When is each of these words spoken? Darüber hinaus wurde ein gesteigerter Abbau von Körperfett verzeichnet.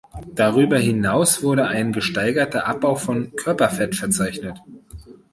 Darüber 0.33 0.79
hinaus 0.79 1.43
wurde 1.43 1.67
ein 1.67 1.93
gesteigerter 1.93 2.65
Abbau 2.65 2.95
von 2.95 3.35
Körperfett 3.35 3.93
verzeichnet. 3.95 4.57